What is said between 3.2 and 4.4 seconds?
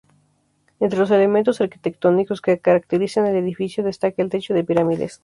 el edificio, destaca el